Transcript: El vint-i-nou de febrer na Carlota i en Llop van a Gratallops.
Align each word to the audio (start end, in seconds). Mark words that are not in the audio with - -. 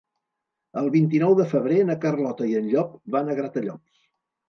El 0.81 0.89
vint-i-nou 0.95 1.35
de 1.41 1.47
febrer 1.53 1.79
na 1.91 1.99
Carlota 2.07 2.51
i 2.55 2.59
en 2.65 2.75
Llop 2.75 2.99
van 3.19 3.31
a 3.37 3.41
Gratallops. 3.45 4.07